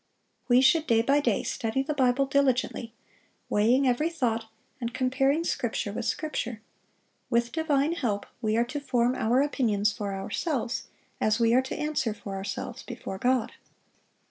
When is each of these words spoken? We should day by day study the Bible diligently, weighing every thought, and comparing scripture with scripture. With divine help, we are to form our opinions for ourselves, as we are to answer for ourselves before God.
We 0.47 0.61
should 0.61 0.87
day 0.87 1.03
by 1.03 1.19
day 1.19 1.43
study 1.43 1.83
the 1.83 1.93
Bible 1.93 2.25
diligently, 2.25 2.91
weighing 3.49 3.87
every 3.87 4.09
thought, 4.09 4.45
and 4.79 4.95
comparing 4.95 5.43
scripture 5.43 5.93
with 5.93 6.05
scripture. 6.05 6.59
With 7.29 7.51
divine 7.51 7.93
help, 7.93 8.25
we 8.41 8.57
are 8.57 8.65
to 8.65 8.79
form 8.79 9.13
our 9.13 9.43
opinions 9.43 9.91
for 9.93 10.15
ourselves, 10.15 10.87
as 11.19 11.39
we 11.39 11.53
are 11.53 11.61
to 11.61 11.77
answer 11.77 12.15
for 12.15 12.33
ourselves 12.33 12.81
before 12.81 13.19
God. 13.19 13.51